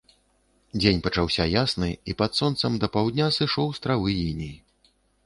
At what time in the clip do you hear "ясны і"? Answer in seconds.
1.63-2.15